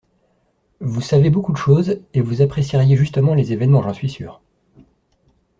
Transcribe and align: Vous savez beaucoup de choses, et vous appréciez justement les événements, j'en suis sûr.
Vous 0.79 0.99
savez 0.99 1.29
beaucoup 1.29 1.51
de 1.51 1.57
choses, 1.59 1.99
et 2.15 2.21
vous 2.21 2.41
appréciez 2.41 2.97
justement 2.97 3.35
les 3.35 3.53
événements, 3.53 3.83
j'en 3.83 3.93
suis 3.93 4.09
sûr. 4.09 4.41